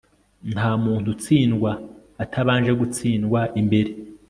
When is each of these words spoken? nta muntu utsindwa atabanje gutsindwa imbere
nta 0.53 0.69
muntu 0.83 1.07
utsindwa 1.15 1.71
atabanje 2.23 2.71
gutsindwa 2.79 3.39
imbere 3.61 3.91